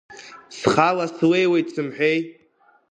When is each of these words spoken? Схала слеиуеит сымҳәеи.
Схала 0.57 1.05
слеиуеит 1.15 1.67
сымҳәеи. 1.73 2.19